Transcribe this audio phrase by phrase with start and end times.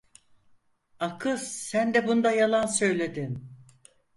[0.99, 3.47] A kız sen de bunda yalan söyledin.